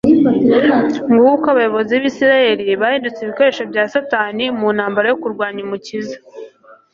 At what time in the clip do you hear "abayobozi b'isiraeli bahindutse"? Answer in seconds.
1.53-3.19